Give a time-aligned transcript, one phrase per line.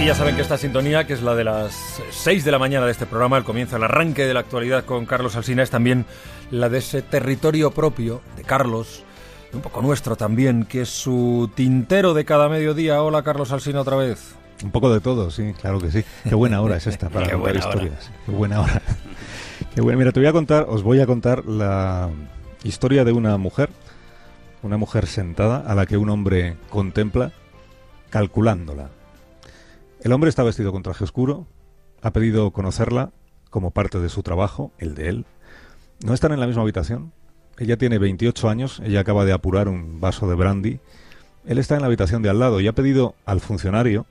[0.00, 2.86] Y ya saben que esta sintonía, que es la de las 6 de la mañana
[2.86, 6.06] de este programa, el comienzo, el arranque de la actualidad con Carlos Alsina, es también
[6.52, 9.02] la de ese territorio propio de Carlos,
[9.52, 13.02] un poco nuestro también, que es su tintero de cada mediodía.
[13.02, 14.36] Hola Carlos Alsina otra vez.
[14.62, 16.04] Un poco de todo, sí, claro que sí.
[16.22, 18.12] Qué buena hora es esta para contar historias.
[18.24, 18.80] Qué buena hora.
[19.74, 19.98] Qué buena.
[19.98, 22.08] Mira, te voy a contar, os voy a contar la
[22.62, 23.70] historia de una mujer,
[24.62, 27.32] una mujer sentada a la que un hombre contempla
[28.10, 28.90] calculándola.
[30.00, 31.46] El hombre está vestido con traje oscuro,
[32.02, 33.10] ha pedido conocerla
[33.50, 35.26] como parte de su trabajo, el de él.
[36.04, 37.12] No están en la misma habitación.
[37.58, 40.78] Ella tiene 28 años, ella acaba de apurar un vaso de brandy.
[41.46, 44.06] Él está en la habitación de al lado y ha pedido al funcionario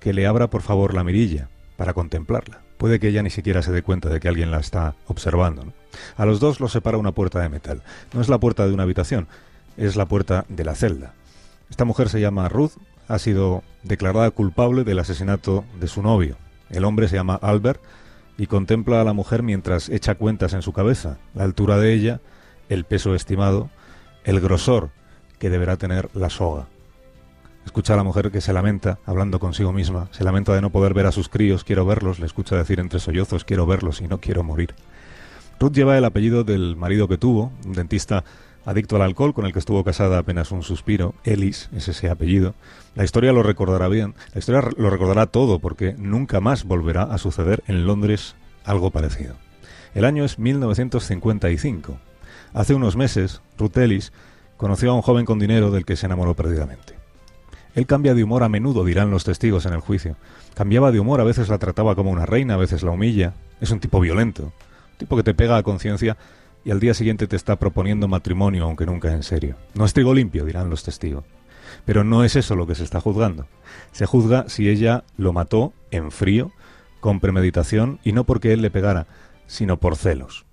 [0.00, 2.62] que le abra por favor la mirilla para contemplarla.
[2.78, 5.72] Puede que ella ni siquiera se dé cuenta de que alguien la está observando.
[6.16, 7.82] A los dos los separa una puerta de metal.
[8.14, 9.28] No es la puerta de una habitación,
[9.76, 11.14] es la puerta de la celda.
[11.68, 12.72] Esta mujer se llama Ruth,
[13.08, 16.36] ha sido declarada culpable del asesinato de su novio.
[16.70, 17.80] El hombre se llama Albert
[18.38, 22.20] y contempla a la mujer mientras echa cuentas en su cabeza, la altura de ella,
[22.68, 23.70] el peso estimado,
[24.24, 24.90] el grosor
[25.38, 26.66] que deberá tener la soga.
[27.64, 30.94] Escucha a la mujer que se lamenta, hablando consigo misma, se lamenta de no poder
[30.94, 34.20] ver a sus críos, quiero verlos, le escucha decir entre sollozos, quiero verlos y no
[34.20, 34.74] quiero morir.
[35.58, 38.24] Ruth lleva el apellido del marido que tuvo, un dentista
[38.66, 42.54] adicto al alcohol con el que estuvo casada apenas un suspiro, Ellis es ese apellido.
[42.94, 47.16] La historia lo recordará bien, la historia lo recordará todo porque nunca más volverá a
[47.16, 49.36] suceder en Londres algo parecido.
[49.94, 51.96] El año es 1955.
[52.52, 54.12] Hace unos meses, Ruth Ellis
[54.56, 56.94] conoció a un joven con dinero del que se enamoró perdidamente.
[57.76, 60.16] Él cambia de humor a menudo, dirán los testigos en el juicio.
[60.54, 63.34] Cambiaba de humor, a veces la trataba como una reina, a veces la humilla.
[63.60, 66.16] Es un tipo violento, un tipo que te pega a conciencia
[66.66, 69.54] y al día siguiente te está proponiendo matrimonio, aunque nunca en serio.
[69.74, 71.24] No es trigo limpio, dirán los testigos.
[71.84, 73.46] Pero no es eso lo que se está juzgando.
[73.92, 76.50] Se juzga si ella lo mató en frío,
[76.98, 79.06] con premeditación y no porque él le pegara,
[79.46, 80.44] sino por celos.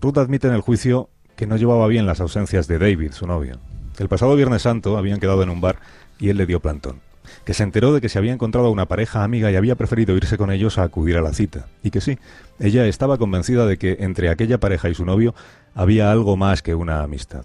[0.00, 3.60] Ruth admite en el juicio que no llevaba bien las ausencias de David, su novio.
[3.98, 5.80] El pasado Viernes Santo habían quedado en un bar
[6.18, 7.02] y él le dio plantón.
[7.44, 10.38] Que se enteró de que se había encontrado una pareja amiga y había preferido irse
[10.38, 11.66] con ellos a acudir a la cita.
[11.82, 12.18] Y que sí,
[12.58, 15.34] ella estaba convencida de que entre aquella pareja y su novio
[15.74, 17.44] había algo más que una amistad.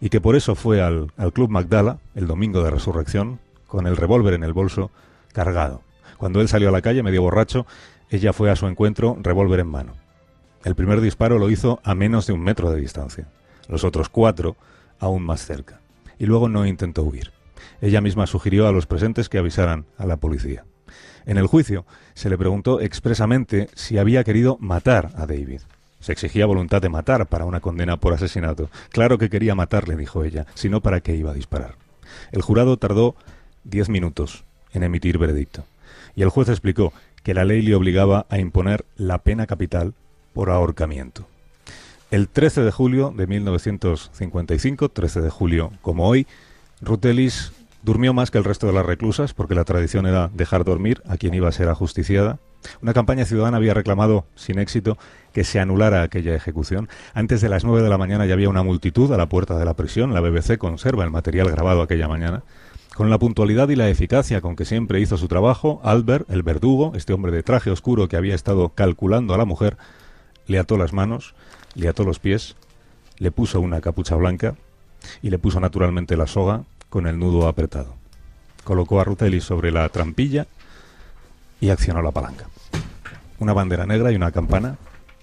[0.00, 3.96] Y que por eso fue al, al Club Magdala, el domingo de resurrección, con el
[3.96, 4.90] revólver en el bolso,
[5.32, 5.82] cargado.
[6.16, 7.66] Cuando él salió a la calle medio borracho,
[8.10, 9.94] ella fue a su encuentro, revólver en mano.
[10.64, 13.28] El primer disparo lo hizo a menos de un metro de distancia.
[13.68, 14.56] Los otros cuatro
[14.98, 15.80] aún más cerca.
[16.18, 17.32] Y luego no intentó huir.
[17.80, 20.64] Ella misma sugirió a los presentes que avisaran a la policía.
[21.26, 21.84] En el juicio
[22.14, 25.60] se le preguntó expresamente si había querido matar a David.
[26.00, 28.70] Se exigía voluntad de matar para una condena por asesinato.
[28.90, 31.74] Claro que quería matarle, dijo ella, sino para qué iba a disparar.
[32.30, 33.16] El jurado tardó
[33.64, 35.64] diez minutos en emitir veredicto.
[36.14, 36.92] Y el juez explicó
[37.24, 39.94] que la ley le obligaba a imponer la pena capital
[40.32, 41.26] por ahorcamiento.
[42.10, 46.28] El 13 de julio de 1955, 13 de julio como hoy,
[46.80, 51.02] Rutelis durmió más que el resto de las reclusas porque la tradición era dejar dormir
[51.08, 52.38] a quien iba a ser ajusticiada.
[52.82, 54.98] Una campaña ciudadana había reclamado, sin éxito,
[55.32, 56.88] que se anulara aquella ejecución.
[57.14, 59.64] Antes de las nueve de la mañana ya había una multitud a la puerta de
[59.64, 60.12] la prisión.
[60.12, 62.42] La BBC conserva el material grabado aquella mañana.
[62.96, 66.92] Con la puntualidad y la eficacia con que siempre hizo su trabajo, Albert, el verdugo,
[66.96, 69.76] este hombre de traje oscuro que había estado calculando a la mujer,
[70.46, 71.34] le ató las manos,
[71.74, 72.56] le ató los pies,
[73.18, 74.56] le puso una capucha blanca
[75.22, 77.94] y le puso naturalmente la soga con el nudo apretado.
[78.64, 80.46] Colocó a Rutelli sobre la trampilla
[81.60, 82.46] y accionó la palanca.
[83.38, 84.76] Una bandera negra y una campana.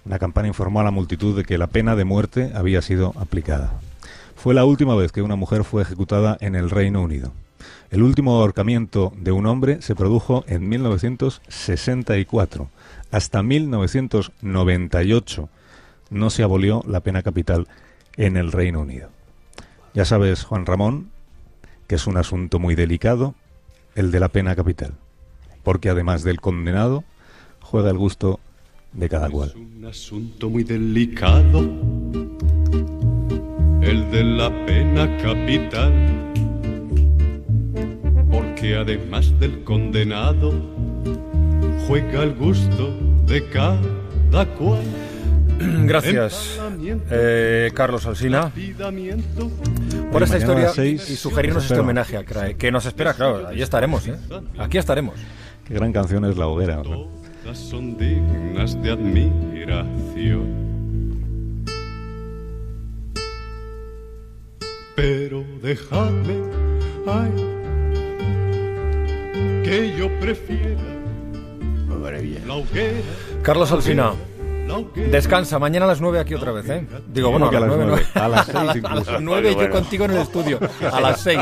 [0.05, 3.79] Una campana informó a la multitud de que la pena de muerte había sido aplicada.
[4.35, 7.31] Fue la última vez que una mujer fue ejecutada en el Reino Unido.
[7.91, 12.67] El último ahorcamiento de un hombre se produjo en 1964.
[13.11, 15.49] Hasta 1998
[16.09, 17.67] no se abolió la pena capital
[18.17, 19.09] en el Reino Unido.
[19.93, 21.11] Ya sabes, Juan Ramón,
[21.87, 23.35] que es un asunto muy delicado,
[23.93, 24.93] el de la pena capital,
[25.61, 27.03] porque además del condenado,
[27.61, 28.39] juega el gusto
[28.93, 29.49] de cada cual.
[29.49, 31.59] Es un asunto muy delicado,
[33.81, 35.93] el de la pena capital,
[38.31, 40.53] porque además del condenado,
[41.87, 42.97] juega el gusto
[43.27, 44.81] de cada cual.
[45.85, 46.59] Gracias,
[47.09, 48.51] eh, Carlos Alsina,
[50.11, 54.07] por esta historia y sugerirnos este homenaje a CRAE, que nos espera, claro, ahí estaremos,
[54.07, 54.15] ¿eh?
[54.57, 55.15] aquí estaremos.
[55.65, 56.77] Qué gran canción es La Hoguera.
[56.77, 57.07] ¿no?
[57.43, 60.63] Todas son dignas de admiración.
[64.95, 66.35] Pero dejadme,
[67.07, 67.31] ay,
[69.63, 70.81] que yo prefiera
[71.87, 72.39] Maravilla.
[72.45, 72.99] la hoguera.
[73.41, 74.13] Carlos Alsina.
[75.11, 76.85] Descansa, mañana a las 9 aquí otra vez, ¿eh?
[77.13, 78.21] Digo, bueno, a las 9 no.
[78.21, 79.19] A las seis A las incluso.
[79.19, 79.71] 9 yo Bueno.
[79.73, 80.59] contigo en el estudio.
[80.91, 81.39] A las 6.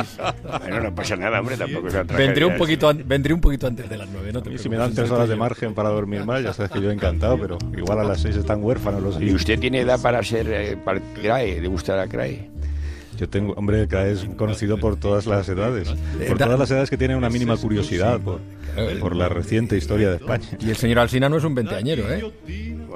[0.60, 2.58] Bueno, no pasa nada, hombre, tampoco es una Vendré un, tragedia.
[2.58, 4.90] poquito, an- vendré un poquito antes de las 9, no te Y si me dan
[4.94, 7.58] tres entre horas tú de margen para dormir más, ya sabes que yo encantado, pero
[7.78, 11.00] igual a las seis están huérfanos los ¿Y usted tiene edad para ser eh, para
[11.22, 11.62] CRAE?
[11.62, 12.50] ¿Le gusta la CRAE?
[13.18, 15.90] Yo tengo, hombre, que es conocido por todas las edades,
[16.20, 18.40] Eh, por da- todas las edades que tienen una mínima curiosidad por,
[19.00, 20.48] por la reciente historia de España.
[20.60, 22.32] Y el señor Alsina no es un veinteañero, ¿eh?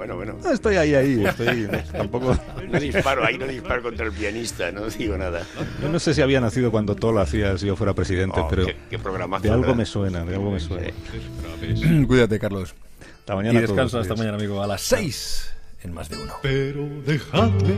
[0.05, 0.35] Bueno, bueno.
[0.43, 2.37] No, estoy ahí, ahí, estoy no, tampoco.
[2.69, 5.41] No disparo, ahí no disparo contra el pianista, no digo nada.
[5.81, 8.47] Yo no sé si había nacido cuando todo lo hacía si yo fuera presidente, Oh,
[8.47, 9.75] pero qué, qué de algo ¿verdad?
[9.75, 10.87] me suena, de algo me suena.
[12.07, 12.75] Cuídate, Carlos.
[13.19, 13.57] Hasta Y mañana.
[13.57, 14.61] a descansa todos, hasta mañana, amigo.
[14.61, 15.53] A las 6
[15.83, 16.33] en más de uno.
[16.43, 17.75] Pero dejadme,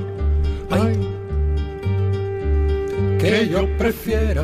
[0.70, 0.98] ay,
[3.20, 4.44] Que yo prefiera